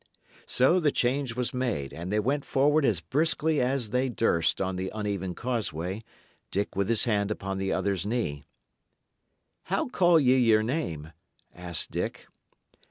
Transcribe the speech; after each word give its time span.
So 0.47 0.79
the 0.79 0.91
change 0.91 1.35
was 1.35 1.53
made, 1.53 1.93
and 1.93 2.11
they 2.11 2.19
went 2.19 2.43
forward 2.43 2.85
as 2.85 3.01
briskly 3.01 3.61
as 3.61 3.91
they 3.91 4.09
durst 4.09 4.59
on 4.59 4.75
the 4.75 4.91
uneven 4.95 5.35
causeway, 5.35 6.01
Dick 6.49 6.75
with 6.75 6.89
his 6.89 7.03
hand 7.05 7.29
upon 7.29 7.59
the 7.59 7.71
other's 7.71 8.03
knee. 8.03 8.43
"How 9.65 9.89
call 9.89 10.19
ye 10.19 10.37
your 10.39 10.63
name?" 10.63 11.11
asked 11.53 11.91
Dick. 11.91 12.25